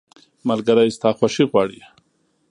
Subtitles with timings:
[0.47, 1.81] ملګری ستا خوښي غواړي.